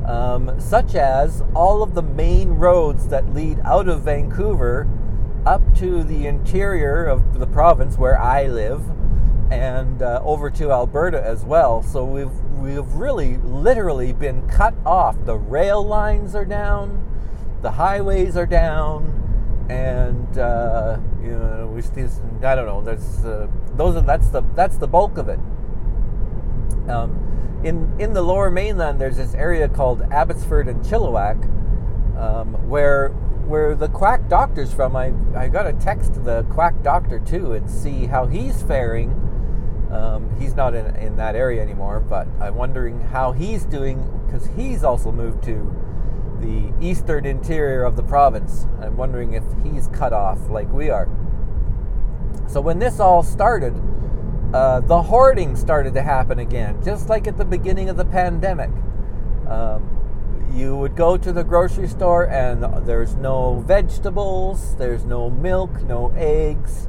um, 0.06 0.58
such 0.61 0.94
as 0.94 1.42
all 1.54 1.82
of 1.82 1.94
the 1.94 2.02
main 2.02 2.50
roads 2.50 3.08
that 3.08 3.34
lead 3.34 3.61
out 3.64 3.88
of 3.88 4.02
Vancouver 4.02 4.88
up 5.46 5.62
to 5.76 6.02
the 6.02 6.26
interior 6.26 7.04
of 7.04 7.38
the 7.38 7.46
province 7.46 7.99
where 7.99 8.18
I 8.18 8.46
live, 8.46 8.82
and 9.50 10.02
uh, 10.02 10.20
over 10.25 10.50
to 10.50 10.73
Alberta 10.73 11.23
as 11.23 11.44
well. 11.44 11.82
So 11.82 12.04
we've 12.04 12.34
we've 12.58 12.92
really 12.94 13.37
literally 13.38 14.12
been 14.12 14.46
cut 14.49 14.75
off. 14.87 15.16
The 15.25 15.37
rail 15.37 15.84
lines 15.84 16.34
are 16.34 16.46
down, 16.46 17.04
the 17.62 17.73
highways 17.73 18.37
are 18.37 18.46
down 18.46 19.23
and 19.68 20.38
uh, 20.38 20.99
you 21.23 21.30
know 21.30 21.71
we 21.75 21.83
still 21.83 22.09
I 22.42 22.54
don't 22.54 22.66
know. 22.66 22.83
There's 22.83 23.25
uh, 23.25 23.49
those 23.75 23.97
are 23.97 24.02
that's 24.02 24.28
the 24.28 24.42
that's 24.54 24.76
the 24.76 24.87
bulk 24.87 25.18
of 25.18 25.28
it. 25.28 25.38
Um, 26.88 27.61
in 27.64 27.94
in 27.99 28.12
the 28.12 28.23
Lower 28.23 28.50
Mainland, 28.50 29.00
there's 29.00 29.16
this 29.16 29.35
area 29.35 29.68
called 29.68 30.02
Abbotsford 30.11 30.68
and 30.68 30.85
Chilliwack, 30.85 31.42
um, 32.18 32.68
where 32.68 33.09
where 33.47 33.75
the 33.75 33.88
quack 33.88 34.28
doctor's 34.28 34.73
from. 34.73 34.97
I 34.97 35.14
I 35.35 35.49
got 35.49 35.62
to 35.64 35.73
text 35.73 36.25
the 36.25 36.42
quack 36.50 36.83
doctor 36.83 37.18
too 37.18 37.52
and 37.52 37.68
see 37.71 38.06
how 38.06 38.26
he's 38.26 38.62
faring. 38.62 39.21
Um, 39.90 40.28
he's 40.38 40.54
not 40.54 40.75
in 40.75 40.94
in 40.97 41.16
that 41.16 41.37
area 41.37 41.62
anymore, 41.62 42.00
but 42.00 42.28
I'm 42.40 42.56
wondering 42.56 43.00
how 43.00 43.33
he's 43.33 43.64
doing 43.64 44.11
because 44.26 44.47
he's 44.56 44.85
also 44.85 45.11
moved 45.11 45.42
to 45.44 45.83
the 46.44 46.72
eastern 46.80 47.24
interior 47.24 47.84
of 47.84 47.96
the 47.96 48.02
province. 48.02 48.66
I'm 48.80 48.96
wondering 48.96 49.32
if 49.32 49.44
he's 49.62 49.88
cut 49.88 50.12
off 50.12 50.38
like 50.50 50.70
we 50.70 50.90
are. 50.90 51.08
So 52.48 52.60
when 52.60 52.78
this 52.78 53.00
all 53.00 53.22
started, 53.22 53.74
uh, 54.52 54.80
the 54.80 55.02
hoarding 55.02 55.56
started 55.56 55.94
to 55.94 56.02
happen 56.02 56.38
again, 56.38 56.82
just 56.84 57.08
like 57.08 57.26
at 57.26 57.38
the 57.38 57.44
beginning 57.44 57.88
of 57.88 57.96
the 57.96 58.04
pandemic. 58.04 58.70
Um, 59.48 59.90
you 60.52 60.76
would 60.76 60.94
go 60.94 61.16
to 61.16 61.32
the 61.32 61.42
grocery 61.42 61.88
store 61.88 62.28
and 62.28 62.86
there's 62.86 63.16
no 63.16 63.64
vegetables, 63.66 64.76
there's 64.76 65.04
no 65.04 65.30
milk, 65.30 65.82
no 65.82 66.10
eggs. 66.10 66.88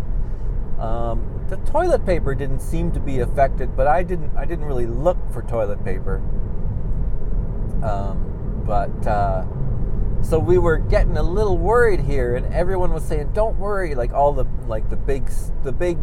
Um, 0.79 1.45
the 1.49 1.57
toilet 1.57 2.05
paper 2.05 2.35
didn't 2.35 2.59
seem 2.59 2.91
to 2.91 2.99
be 2.99 3.19
affected, 3.19 3.75
but 3.77 3.87
I 3.87 4.03
didn't. 4.03 4.35
I 4.35 4.45
didn't 4.45 4.65
really 4.65 4.87
look 4.87 5.17
for 5.31 5.41
toilet 5.41 5.83
paper. 5.85 6.17
Um, 7.81 8.34
but 8.65 9.07
uh, 9.07 9.45
so 10.21 10.39
we 10.39 10.57
were 10.57 10.77
getting 10.77 11.17
a 11.17 11.23
little 11.23 11.57
worried 11.57 12.01
here, 12.01 12.35
and 12.35 12.51
everyone 12.53 12.93
was 12.93 13.05
saying, 13.05 13.31
"Don't 13.33 13.59
worry!" 13.59 13.93
Like 13.93 14.11
all 14.11 14.33
the 14.33 14.45
like 14.67 14.89
the 14.89 14.95
big 14.95 15.29
the 15.63 15.71
big 15.71 15.97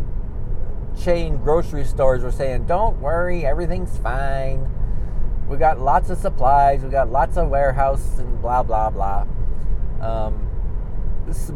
chain 1.00 1.38
grocery 1.38 1.85
stores 1.85 2.23
were 2.23 2.31
saying, 2.31 2.66
"Don't 2.66 3.00
worry, 3.00 3.45
everything's 3.45 3.99
fine. 3.99 4.71
We 5.49 5.57
got 5.57 5.81
lots 5.81 6.09
of 6.09 6.19
supplies. 6.19 6.83
We 6.83 6.90
got 6.90 7.11
lots 7.11 7.37
of 7.37 7.49
warehouse 7.49 8.19
and 8.19 8.40
blah 8.40 8.62
blah 8.62 8.90
blah." 8.90 9.26
Um, 10.00 10.49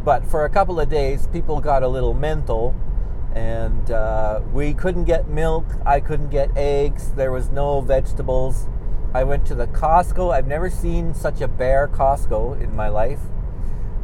but 0.04 0.24
for 0.26 0.44
a 0.44 0.50
couple 0.50 0.80
of 0.80 0.88
days, 0.88 1.28
people 1.28 1.60
got 1.60 1.82
a 1.82 1.88
little 1.88 2.14
mental, 2.14 2.74
and 3.34 3.90
uh, 3.90 4.40
we 4.52 4.74
couldn't 4.74 5.04
get 5.04 5.28
milk. 5.28 5.66
I 5.84 6.00
couldn't 6.00 6.30
get 6.30 6.50
eggs. 6.56 7.12
There 7.12 7.30
was 7.30 7.50
no 7.50 7.80
vegetables. 7.80 8.68
I 9.14 9.24
went 9.24 9.46
to 9.46 9.54
the 9.54 9.66
Costco. 9.66 10.32
I've 10.32 10.46
never 10.46 10.68
seen 10.70 11.14
such 11.14 11.40
a 11.40 11.48
bare 11.48 11.88
Costco 11.88 12.60
in 12.60 12.74
my 12.74 12.88
life. 12.88 13.20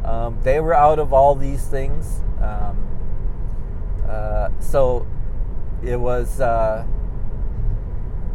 Um, 0.04 0.38
they 0.42 0.61
were 0.61 0.75
out 0.75 0.99
of 0.99 1.12
all 1.12 1.35
these 1.35 1.66
things. 1.66 2.21
Um, 2.40 2.88
uh, 4.09 4.49
so 4.59 5.06
it 5.82 5.97
was, 5.97 6.40
uh, 6.40 6.85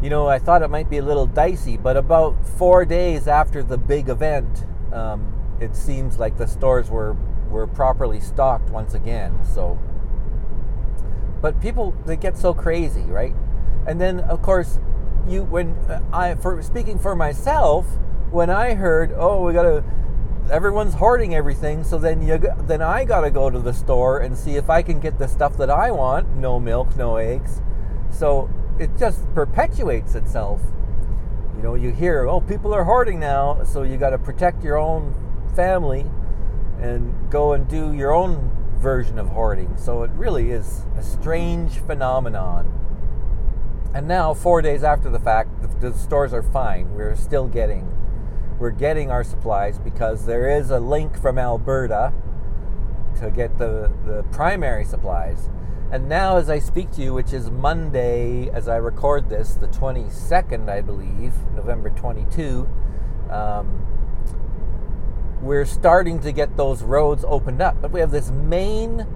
you 0.01 0.09
know, 0.09 0.27
I 0.27 0.39
thought 0.39 0.61
it 0.61 0.69
might 0.69 0.89
be 0.89 0.97
a 0.97 1.03
little 1.03 1.25
dicey, 1.25 1.77
but 1.77 1.97
about 1.97 2.45
four 2.45 2.85
days 2.85 3.27
after 3.27 3.63
the 3.63 3.77
big 3.77 4.09
event, 4.09 4.65
um, 4.93 5.33
it 5.59 5.75
seems 5.75 6.19
like 6.19 6.37
the 6.37 6.47
stores 6.47 6.89
were, 6.89 7.15
were 7.49 7.67
properly 7.67 8.19
stocked 8.19 8.69
once 8.69 8.93
again. 8.93 9.43
So, 9.43 9.79
but 11.41 11.59
people, 11.61 11.95
they 12.05 12.15
get 12.15 12.37
so 12.37 12.53
crazy, 12.53 13.03
right? 13.03 13.35
And 13.87 13.99
then, 13.99 14.19
of 14.21 14.41
course, 14.41 14.79
you 15.29 15.43
when 15.43 15.69
uh, 15.89 16.01
I 16.13 16.35
for 16.35 16.61
speaking 16.61 16.99
for 16.99 17.15
myself, 17.15 17.85
when 18.31 18.49
I 18.49 18.73
heard, 18.73 19.13
oh, 19.15 19.43
we 19.43 19.53
gotta, 19.53 19.83
everyone's 20.51 20.93
hoarding 20.95 21.35
everything, 21.35 21.83
so 21.83 21.97
then 21.97 22.21
you 22.21 22.37
then 22.63 22.81
I 22.81 23.05
gotta 23.05 23.31
go 23.31 23.49
to 23.49 23.59
the 23.59 23.73
store 23.73 24.19
and 24.19 24.37
see 24.37 24.55
if 24.55 24.69
I 24.69 24.81
can 24.81 24.99
get 24.99 25.17
the 25.17 25.27
stuff 25.27 25.57
that 25.57 25.69
I 25.69 25.91
want. 25.91 26.35
No 26.35 26.59
milk, 26.59 26.95
no 26.95 27.17
eggs. 27.17 27.61
So 28.09 28.49
it 28.79 28.97
just 28.97 29.31
perpetuates 29.33 30.15
itself. 30.15 30.61
You 31.55 31.63
know, 31.63 31.73
you 31.73 31.91
hear, 31.91 32.27
oh, 32.27 32.41
people 32.41 32.73
are 32.73 32.83
hoarding 32.83 33.19
now, 33.19 33.63
so 33.63 33.81
you 33.83 33.97
got 33.97 34.11
to 34.11 34.19
protect 34.19 34.63
your 34.63 34.77
own 34.77 35.15
family 35.55 36.05
and 36.79 37.31
go 37.31 37.53
and 37.53 37.67
do 37.67 37.93
your 37.93 38.13
own 38.13 38.51
version 38.75 39.17
of 39.17 39.29
hoarding. 39.29 39.75
So 39.77 40.03
it 40.03 40.11
really 40.11 40.51
is 40.51 40.85
a 40.95 41.01
strange 41.01 41.79
phenomenon. 41.79 42.71
And 43.97 44.07
now, 44.07 44.35
four 44.35 44.61
days 44.61 44.83
after 44.83 45.09
the 45.09 45.17
fact, 45.17 45.59
the, 45.59 45.89
the 45.89 45.97
stores 45.97 46.31
are 46.31 46.43
fine. 46.43 46.93
We're 46.93 47.15
still 47.15 47.47
getting, 47.47 47.91
we're 48.59 48.69
getting 48.69 49.09
our 49.09 49.23
supplies 49.23 49.79
because 49.79 50.27
there 50.27 50.55
is 50.55 50.69
a 50.69 50.79
link 50.79 51.19
from 51.19 51.39
Alberta 51.39 52.13
to 53.19 53.31
get 53.31 53.57
the, 53.57 53.91
the 54.05 54.21
primary 54.31 54.85
supplies. 54.85 55.49
And 55.91 56.07
now, 56.07 56.37
as 56.37 56.47
I 56.47 56.59
speak 56.59 56.91
to 56.91 57.01
you, 57.01 57.15
which 57.15 57.33
is 57.33 57.49
Monday, 57.49 58.51
as 58.51 58.67
I 58.67 58.75
record 58.75 59.29
this, 59.29 59.55
the 59.55 59.67
22nd, 59.69 60.69
I 60.69 60.81
believe, 60.81 61.33
November 61.55 61.89
22, 61.89 62.69
um, 63.31 63.83
we're 65.41 65.65
starting 65.65 66.19
to 66.19 66.31
get 66.31 66.55
those 66.55 66.83
roads 66.83 67.25
opened 67.27 67.63
up. 67.63 67.81
But 67.81 67.89
we 67.89 67.99
have 68.01 68.11
this 68.11 68.29
main 68.29 69.07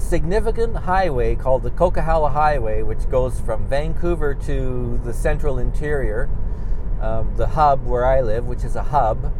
significant 0.00 0.76
highway 0.76 1.36
called 1.36 1.62
the 1.62 1.70
Coquihalla 1.70 2.32
Highway, 2.32 2.82
which 2.82 3.08
goes 3.10 3.40
from 3.40 3.66
Vancouver 3.68 4.34
to 4.34 5.00
the 5.04 5.12
central 5.12 5.58
interior, 5.58 6.28
um, 7.00 7.34
the 7.36 7.48
hub 7.48 7.86
where 7.86 8.06
I 8.06 8.20
live, 8.20 8.46
which 8.46 8.64
is 8.64 8.76
a 8.76 8.82
hub. 8.82 9.32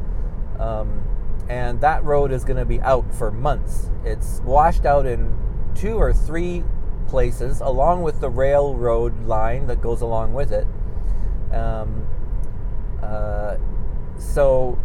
Um, 0.58 1.02
and 1.48 1.80
that 1.80 2.04
road 2.04 2.30
is 2.30 2.44
going 2.44 2.58
to 2.58 2.64
be 2.64 2.80
out 2.80 3.12
for 3.12 3.30
months. 3.30 3.90
It's 4.04 4.40
washed 4.44 4.84
out 4.84 5.06
in 5.06 5.36
two 5.74 5.96
or 5.96 6.12
three 6.12 6.62
places, 7.08 7.60
along 7.60 8.02
with 8.02 8.20
the 8.20 8.30
railroad 8.30 9.26
line 9.26 9.66
that 9.66 9.80
goes 9.80 10.00
along 10.00 10.34
with 10.34 10.52
it. 10.52 10.66
Um, 11.52 12.06
uh, 13.02 13.56
so 14.16 14.78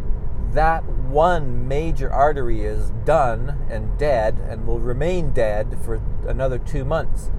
that 0.54 0.86
one 0.86 1.68
major 1.68 2.12
artery 2.12 2.62
is 2.62 2.92
done 3.04 3.66
and 3.70 3.98
dead 3.98 4.40
and 4.50 4.66
will 4.66 4.80
remain 4.80 5.32
dead 5.32 5.78
for 5.84 6.02
another 6.28 6.58
two 6.58 6.86
months. 6.86 7.32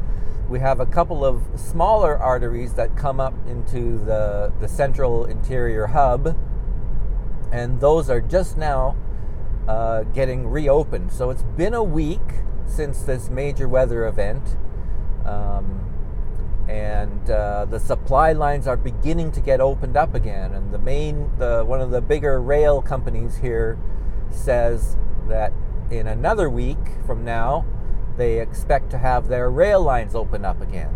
We 0.49 0.61
have 0.61 0.79
a 0.79 0.87
couple 0.87 1.25
of 1.25 1.43
smaller 1.57 2.17
arteries 2.17 2.75
that 2.75 2.97
come 2.97 3.19
up 3.19 3.35
into 3.49 3.99
the, 3.99 4.53
the 4.61 4.69
central 4.69 5.25
interior 5.25 5.89
hub, 5.89 6.37
and 7.51 7.81
those 7.81 8.09
are 8.09 8.21
just 8.21 8.57
now 8.57 8.97
uh, 9.67 10.05
getting 10.05 10.47
reopened. 10.47 11.11
So 11.11 11.31
it's 11.31 11.43
been 11.43 11.75
a 11.75 11.83
week 11.83 12.21
since 12.67 13.03
this 13.03 13.29
major 13.29 13.69
weather 13.69 14.07
event. 14.07 14.57
Um, 15.25 15.86
and 16.69 17.31
uh, 17.31 17.65
the 17.67 17.79
supply 17.79 18.33
lines 18.33 18.67
are 18.67 18.77
beginning 18.77 19.31
to 19.33 19.41
get 19.41 19.61
opened 19.61 19.97
up 19.97 20.15
again. 20.15 20.53
And 20.53 20.73
the 20.73 20.79
main, 20.79 21.31
the 21.39 21.65
one 21.65 21.81
of 21.81 21.91
the 21.91 22.01
bigger 22.01 22.41
rail 22.41 22.83
companies 22.83 23.37
here 23.37 23.79
says 24.31 24.97
that 25.29 25.53
in 25.91 26.07
another 26.07 26.51
week 26.51 26.79
from 27.07 27.25
now, 27.25 27.65
they 28.17 28.41
expect 28.41 28.91
to 28.91 28.99
have 28.99 29.29
their 29.29 29.51
rail 29.51 29.81
lines 29.83 30.15
open 30.15 30.45
up 30.45 30.61
again. 30.61 30.95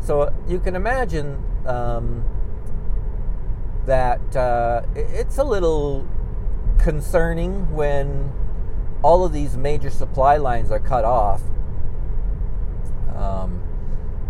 So 0.00 0.32
you 0.46 0.60
can 0.60 0.76
imagine 0.76 1.42
um, 1.66 2.24
that 3.86 4.36
uh, 4.36 4.82
it's 4.94 5.38
a 5.38 5.44
little 5.44 6.06
concerning 6.78 7.72
when 7.74 8.32
all 9.02 9.24
of 9.24 9.32
these 9.32 9.56
major 9.56 9.90
supply 9.90 10.36
lines 10.36 10.70
are 10.70 10.80
cut 10.80 11.04
off. 11.04 11.42
Um, 13.16 13.62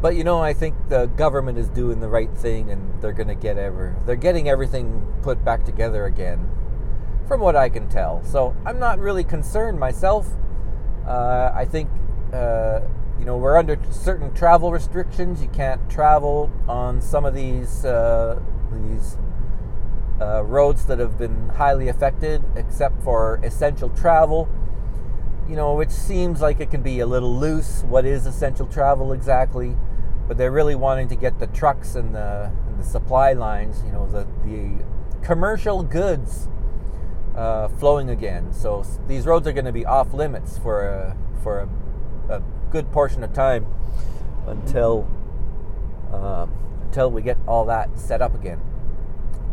but 0.03 0.17
you 0.17 0.25
know, 0.25 0.41
I 0.41 0.53
think 0.53 0.75
the 0.89 1.07
government 1.07 1.59
is 1.59 1.69
doing 1.69 2.01
the 2.01 2.09
right 2.09 2.31
thing, 2.37 2.71
and 2.73 3.01
they're 3.01 3.13
going 3.13 3.29
to 3.29 3.37
get 3.37 3.57
ever 3.57 3.97
they're 4.05 4.17
getting 4.17 4.49
everything 4.49 5.07
put 5.23 5.45
back 5.45 5.65
together 5.65 6.05
again, 6.07 6.51
from 7.29 7.41
what 7.41 7.55
I 7.55 7.69
can 7.69 7.89
tell. 7.89 8.23
So 8.25 8.57
I'm 8.67 8.81
not 8.81 8.99
really 8.99 9.23
concerned 9.23 9.79
myself. 9.79 10.29
Uh, 11.07 11.53
I 11.55 11.65
think 11.65 11.89
uh, 12.33 12.81
you 13.19 13.25
know 13.25 13.37
we're 13.37 13.57
under 13.57 13.79
certain 13.93 14.35
travel 14.35 14.73
restrictions. 14.73 15.41
You 15.41 15.49
can't 15.49 15.89
travel 15.89 16.51
on 16.69 17.01
some 17.01 17.25
of 17.25 17.33
these 17.33 17.85
uh, 17.85 18.41
these 18.73 19.17
uh, 20.21 20.43
roads 20.43 20.85
that 20.87 20.99
have 20.99 21.17
been 21.17 21.49
highly 21.51 21.87
affected, 21.87 22.43
except 22.57 23.01
for 23.05 23.39
essential 23.45 23.89
travel 23.91 24.49
you 25.49 25.57
know, 25.57 25.75
which 25.75 25.91
seems 25.91 26.41
like 26.41 26.61
it 26.61 26.71
can 26.71 26.83
be 26.83 27.01
a 27.01 27.07
little 27.07 27.37
loose. 27.37 27.83
What 27.83 28.07
is 28.07 28.27
essential 28.27 28.67
travel 28.67 29.13
exactly? 29.13 29.77
But 30.29 30.39
they're 30.39 30.53
really 30.53 30.75
wanting 30.75 31.09
to 31.09 31.17
get 31.17 31.39
the 31.39 31.47
trucks 31.49 31.95
and 31.95 32.15
the, 32.15 32.53
and 32.67 32.79
the 32.79 32.85
supply 32.85 33.33
lines, 33.33 33.83
you 33.85 33.93
know, 33.93 34.07
the, 34.07 34.27
the 34.45 34.85
commercial 35.23 35.83
goods 35.83 36.49
uh, 37.37 37.69
flowing 37.69 38.11
again. 38.11 38.53
So 38.53 38.85
these 39.09 39.27
roads 39.27 39.47
are 39.47 39.53
going 39.53 39.65
to 39.65 39.73
be 39.73 39.87
off 39.87 40.13
limits 40.13 40.59
for 40.59 40.87
a, 40.87 41.17
for 41.43 41.61
a, 42.29 42.35
a 42.35 42.43
good 42.71 42.91
portion 42.93 43.23
of 43.23 43.33
time 43.33 43.67
until 44.47 45.09
uh, 46.13 46.47
until 46.83 47.11
we 47.11 47.23
get 47.23 47.39
all 47.47 47.65
that 47.65 47.99
set 47.99 48.21
up 48.21 48.35
again. 48.35 48.61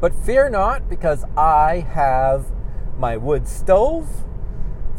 But 0.02 0.14
fear 0.14 0.50
not, 0.50 0.90
because 0.90 1.24
I 1.38 1.86
have 1.92 2.52
my 2.98 3.16
wood 3.16 3.48
stove 3.48 4.10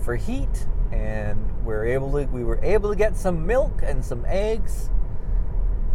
for 0.02 0.16
heat, 0.16 0.66
and 0.90 1.64
we're 1.64 1.84
able 1.84 2.12
to 2.12 2.24
we 2.26 2.44
were 2.44 2.58
able 2.62 2.88
to 2.88 2.96
get 2.96 3.16
some 3.16 3.46
milk 3.46 3.80
and 3.82 4.04
some 4.04 4.24
eggs 4.26 4.90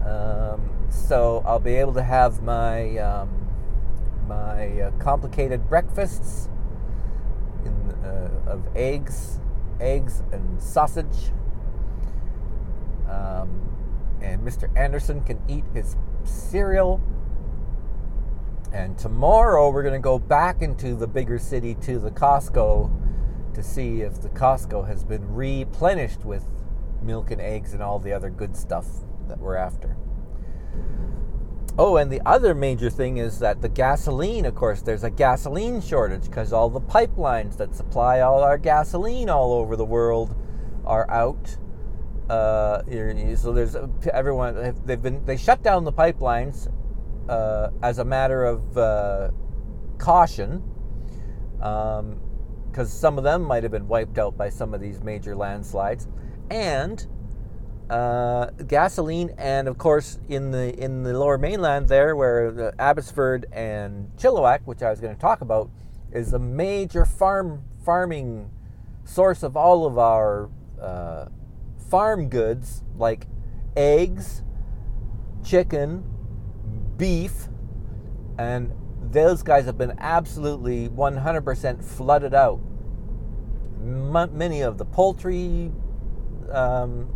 um, 0.06 0.70
so 0.89 1.44
I'll 1.46 1.60
be 1.60 1.76
able 1.76 1.94
to 1.94 2.04
have 2.04 2.41
my 2.41 2.98
um, 2.98 3.46
my 4.28 4.82
uh, 4.82 4.91
complicated 5.00 5.68
breakfasts 5.68 6.50
in, 7.63 7.91
uh, 8.04 8.30
of 8.48 8.68
eggs, 8.76 9.39
eggs 9.80 10.24
and 10.32 10.62
sausage. 10.62 11.32
Um, 13.10 13.62
and 14.22 14.41
Mr. 14.41 14.76
Anderson 14.78 15.24
can 15.24 15.41
eat 15.48 15.63
his 15.74 15.96
cereal. 16.24 17.02
And 18.74 18.98
tomorrow 18.98 19.70
we're 19.70 19.84
going 19.84 19.94
to 19.94 20.00
go 20.00 20.20
back 20.20 20.62
into 20.62 20.96
the 20.96 21.08
bigger 21.08 21.39
city 21.39 21.76
to 21.82 22.00
the 22.00 22.12
Costco 22.12 22.91
to 23.54 23.63
see 23.63 24.02
if 24.02 24.22
the 24.22 24.30
Costco 24.30 24.88
has 24.88 25.04
been 25.04 25.34
replenished 25.34 26.26
with 26.26 26.46
milk 27.02 27.32
and 27.32 27.39
eggs 27.39 27.74
and 27.74 27.82
all 27.82 28.00
the 28.00 28.12
other 28.12 28.30
good 28.30 28.58
stuff 28.58 29.05
that 29.27 29.39
we're 29.39 29.55
after. 29.55 29.95
Oh, 31.77 31.97
and 31.97 32.09
the 32.09 32.21
other 32.25 32.55
major 32.55 32.89
thing 32.89 33.17
is 33.17 33.39
that 33.39 33.61
the 33.61 33.67
gasoline, 33.67 34.45
of 34.45 34.55
course, 34.55 34.81
there's 34.81 35.03
a 35.03 35.09
gasoline 35.09 35.81
shortage 35.81 36.23
because 36.23 36.53
all 36.53 36.69
the 36.69 36.79
pipelines 36.79 37.57
that 37.57 37.75
supply 37.75 38.21
all 38.21 38.41
our 38.41 38.57
gasoline 38.57 39.29
all 39.29 39.51
over 39.51 39.75
the 39.75 39.85
world 39.85 40.35
are 40.85 41.09
out. 41.11 41.57
Uh, 42.29 42.81
so 43.35 43.51
there's 43.51 43.75
everyone 44.11 44.73
they've 44.85 45.01
been 45.01 45.23
they 45.25 45.38
shut 45.38 45.61
down 45.61 45.83
the 45.83 45.93
pipelines 45.93 46.71
uh, 47.29 47.69
as 47.83 47.99
a 47.99 48.05
matter 48.05 48.45
of 48.45 48.77
uh, 48.77 49.29
caution 49.97 50.63
because 51.57 51.99
um, 51.99 52.85
some 52.85 53.17
of 53.17 53.23
them 53.23 53.43
might 53.43 53.63
have 53.63 53.71
been 53.71 53.88
wiped 53.88 54.17
out 54.17 54.38
by 54.38 54.49
some 54.49 54.73
of 54.73 54.79
these 54.79 55.03
major 55.03 55.35
landslides, 55.35 56.07
and 56.49 57.05
uh, 57.89 58.48
gasoline, 58.67 59.34
and 59.38 59.67
of 59.67 59.78
course 59.78 60.19
in 60.28 60.52
the 60.52 60.78
in 60.84 61.04
the 61.04 61.17
Lower 61.17 61.38
Mainland 61.38 61.88
there, 61.88 62.15
where 62.15 62.52
the 62.52 62.74
Abbotsford 62.80 63.45
and 63.52 64.12
Chilliwack, 64.17 64.62
which 64.65 64.82
I 64.82 64.89
was 64.89 65.00
going 65.00 65.13
to 65.13 65.21
talk 65.21 65.41
about, 65.41 65.69
is 66.12 66.34
a 66.34 66.39
major 66.39 67.06
farm 67.06 67.63
farming 67.84 68.50
source 69.04 69.43
of 69.43 69.56
all 69.56 69.86
of 69.86 69.98
our 69.98 70.50
uh, 70.82 71.26
farm 71.89 72.30
goods 72.30 72.84
like 72.98 73.28
eggs, 73.76 74.43
chicken, 75.43 76.04
beef, 76.98 77.48
and 78.38 78.71
those 79.12 79.43
guys 79.43 79.65
have 79.65 79.78
been 79.78 79.95
absolutely 80.00 80.89
100% 80.89 81.84
flooded 81.84 82.34
out. 82.34 82.60
M- 83.80 84.38
many 84.38 84.62
of 84.62 84.78
the 84.78 84.86
poultry 84.86 85.71
um, 86.52 87.08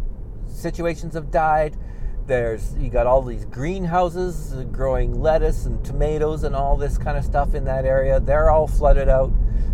situations 0.50 1.14
have 1.14 1.32
died. 1.32 1.78
There's 2.26 2.76
you 2.78 2.90
got 2.90 3.08
all 3.08 3.24
these 3.24 3.46
greenhouses 3.46 4.54
growing 4.72 5.20
lettuce 5.20 5.66
and 5.66 5.84
tomatoes 5.84 6.44
and 6.44 6.56
all 6.56 6.78
this 6.78 6.98
kind 6.98 7.18
of 7.18 7.26
stuff 7.26 7.56
in 7.56 7.66
that 7.66 7.86
area. 7.86 8.20
They're 8.20 8.52
all 8.52 8.68
flooded 8.68 9.10
out. 9.10 9.32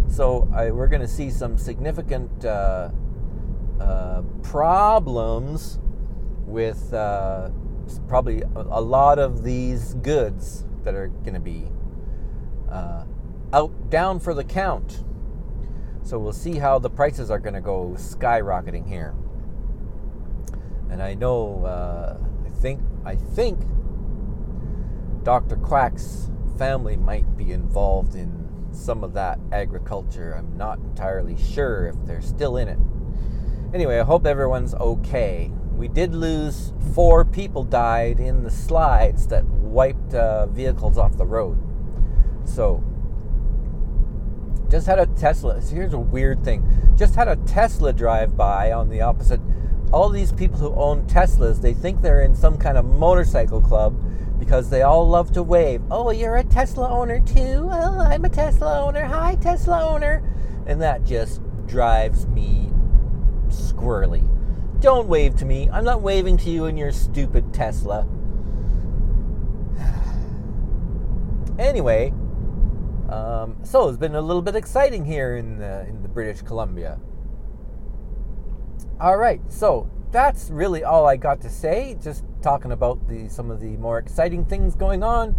So 0.07 0.47
I, 0.53 0.71
we're 0.71 0.88
going 0.88 1.01
to 1.01 1.07
see 1.07 1.29
some 1.29 1.57
significant 1.57 2.45
uh, 2.45 2.91
uh, 3.79 4.21
problems 4.43 5.79
with 6.45 6.93
uh, 6.93 7.49
probably 8.07 8.41
a, 8.55 8.81
lot 8.81 9.19
of 9.19 9.43
these 9.43 9.95
goods 9.95 10.63
that 10.83 10.95
are 10.95 11.07
going 11.07 11.33
to 11.33 11.39
be 11.39 11.65
uh, 12.69 13.03
out 13.51 13.89
down 13.89 14.19
for 14.19 14.33
the 14.33 14.43
count. 14.43 15.03
So 16.03 16.19
we'll 16.19 16.33
see 16.33 16.57
how 16.59 16.79
the 16.79 16.89
prices 16.89 17.31
are 17.31 17.39
going 17.39 17.55
to 17.55 17.61
go 17.61 17.95
skyrocketing 17.97 18.88
here 18.88 19.15
and 20.95 21.03
I 21.03 21.13
know 21.13 21.65
uh, 21.65 22.15
I 22.45 22.49
think 22.62 22.79
I 23.03 23.15
think 23.17 23.60
Dr. 25.23 25.58
Quack's 25.58 26.31
family 26.58 26.95
might 26.95 27.36
be 27.36 27.51
involved 27.51 28.15
in 28.15 28.47
some 28.71 29.03
of 29.03 29.12
that 29.12 29.38
agriculture. 29.51 30.34
I'm 30.34 30.55
not 30.55 30.79
entirely 30.79 31.36
sure 31.36 31.88
if 31.88 31.97
they're 32.05 32.21
still 32.21 32.55
in 32.55 32.69
it. 32.69 32.79
Anyway, 33.73 33.99
I 33.99 34.03
hope 34.03 34.25
everyone's 34.25 34.73
okay. 34.73 35.51
We 35.73 35.89
did 35.89 36.15
lose 36.15 36.71
four 36.93 37.25
people 37.25 37.65
died 37.65 38.21
in 38.21 38.43
the 38.43 38.49
slides 38.49 39.27
that 39.27 39.43
wiped 39.43 40.13
uh, 40.13 40.45
vehicles 40.45 40.97
off 40.97 41.17
the 41.17 41.25
road. 41.25 41.58
So, 42.45 42.81
just 44.71 44.88
had 44.88 44.99
a 44.99 45.08
Tesla. 45.08 45.60
Here's 45.60 45.91
a 45.91 45.99
weird 45.99 46.45
thing. 46.45 46.65
Just 46.95 47.15
had 47.15 47.27
a 47.27 47.36
Tesla 47.36 47.91
drive 47.91 48.38
by 48.38 48.71
on 48.71 48.88
the 48.88 49.01
opposite 49.01 49.41
all 49.91 50.09
these 50.09 50.31
people 50.31 50.57
who 50.57 50.73
own 50.75 51.05
Teslas, 51.07 51.61
they 51.61 51.73
think 51.73 52.01
they're 52.01 52.21
in 52.21 52.35
some 52.35 52.57
kind 52.57 52.77
of 52.77 52.85
motorcycle 52.85 53.61
club 53.61 53.95
because 54.39 54.69
they 54.69 54.81
all 54.81 55.07
love 55.07 55.31
to 55.33 55.43
wave. 55.43 55.81
Oh, 55.89 56.11
you're 56.11 56.37
a 56.37 56.43
Tesla 56.43 56.89
owner 56.89 57.19
too? 57.19 57.69
Oh, 57.71 57.99
I'm 57.99 58.25
a 58.25 58.29
Tesla 58.29 58.81
owner. 58.81 59.05
Hi, 59.05 59.35
Tesla 59.35 59.85
owner. 59.85 60.23
And 60.65 60.81
that 60.81 61.03
just 61.03 61.41
drives 61.67 62.27
me 62.27 62.69
squirrely. 63.47 64.27
Don't 64.81 65.07
wave 65.07 65.35
to 65.37 65.45
me. 65.45 65.69
I'm 65.71 65.85
not 65.85 66.01
waving 66.01 66.37
to 66.37 66.49
you 66.49 66.65
in 66.65 66.77
your 66.77 66.91
stupid 66.91 67.53
Tesla. 67.53 68.07
anyway, 71.59 72.13
um, 73.09 73.55
so 73.63 73.87
it's 73.87 73.97
been 73.97 74.15
a 74.15 74.21
little 74.21 74.41
bit 74.41 74.55
exciting 74.55 75.05
here 75.05 75.37
in 75.37 75.57
the, 75.57 75.87
in 75.87 76.01
the 76.01 76.09
British 76.09 76.41
Columbia. 76.41 76.99
All 78.97 79.17
right, 79.17 79.41
so 79.49 79.89
that's 80.13 80.49
really 80.49 80.86
all 80.86 81.05
I 81.05 81.17
got 81.17 81.41
to 81.41 81.49
say. 81.49 81.97
Just 82.01 82.23
talking 82.41 82.71
about 82.71 83.10
the 83.10 83.27
some 83.27 83.51
of 83.51 83.60
the 83.60 83.75
more 83.75 83.97
exciting 83.97 84.45
things 84.45 84.73
going 84.73 85.03
on, 85.03 85.36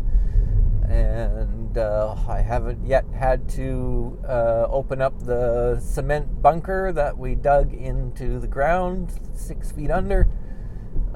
and 0.90 1.78
uh, 1.78 2.14
I 2.28 2.42
haven't 2.42 2.86
yet 2.86 3.06
had 3.18 3.48
to 3.50 4.18
uh, 4.28 4.66
open 4.68 5.00
up 5.00 5.18
the 5.20 5.80
cement 5.80 6.42
bunker 6.42 6.92
that 6.92 7.16
we 7.16 7.34
dug 7.34 7.72
into 7.72 8.38
the 8.38 8.46
ground 8.46 9.18
six 9.34 9.72
feet 9.72 9.90
under. 9.90 10.28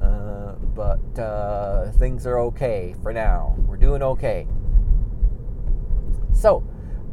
Uh, 0.01 0.53
but 0.75 1.19
uh, 1.19 1.93
things 1.93 2.27
are 2.27 2.39
okay 2.39 2.95
for 3.03 3.13
now. 3.13 3.55
We're 3.67 3.77
doing 3.77 4.03
okay. 4.03 4.47
So, 6.33 6.65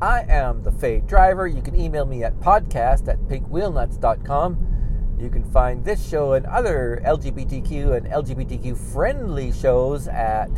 I 0.02 0.22
am 0.30 0.63
the 0.63 0.72
Fade 0.72 1.06
Driver. 1.06 1.48
You 1.48 1.62
can 1.62 1.78
email 1.78 2.06
me 2.06 2.24
at 2.24 2.40
podcast 2.40 3.10
at 3.10 3.20
pinkwheelnuts.com. 3.28 4.76
You 5.19 5.30
can 5.30 5.43
find 5.43 5.84
this 5.84 6.08
show 6.08 6.34
and 6.34 6.45
other 6.45 7.01
LGBTQ 7.03 7.97
and 7.97 8.08
LGBTQ 8.08 8.77
friendly 8.77 9.51
shows 9.51 10.08
at 10.08 10.51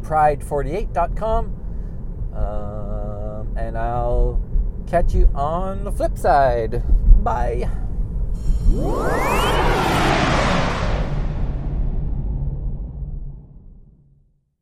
pride48.com. 0.00 1.54
Um, 2.34 3.56
and 3.56 3.76
I'll 3.76 4.40
catch 4.86 5.14
you 5.14 5.30
on 5.34 5.84
the 5.84 5.92
flip 5.92 6.16
side. 6.16 6.82
Bye. 7.22 7.68